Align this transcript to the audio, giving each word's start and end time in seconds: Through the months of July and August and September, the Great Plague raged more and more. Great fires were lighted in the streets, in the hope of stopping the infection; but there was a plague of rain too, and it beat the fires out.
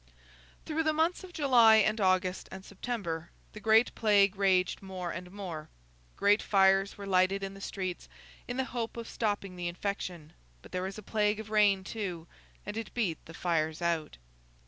Through 0.65 0.81
the 0.81 0.93
months 0.93 1.23
of 1.23 1.31
July 1.31 1.75
and 1.75 2.01
August 2.01 2.49
and 2.51 2.65
September, 2.65 3.29
the 3.53 3.59
Great 3.59 3.93
Plague 3.93 4.35
raged 4.35 4.81
more 4.81 5.11
and 5.11 5.29
more. 5.29 5.69
Great 6.15 6.41
fires 6.41 6.97
were 6.97 7.05
lighted 7.05 7.43
in 7.43 7.53
the 7.53 7.61
streets, 7.61 8.09
in 8.47 8.57
the 8.57 8.63
hope 8.73 8.97
of 8.97 9.07
stopping 9.07 9.55
the 9.57 9.67
infection; 9.67 10.33
but 10.63 10.71
there 10.71 10.81
was 10.81 10.97
a 10.97 11.03
plague 11.03 11.39
of 11.39 11.51
rain 11.51 11.83
too, 11.83 12.25
and 12.65 12.77
it 12.77 12.91
beat 12.95 13.23
the 13.27 13.35
fires 13.35 13.79
out. 13.79 14.17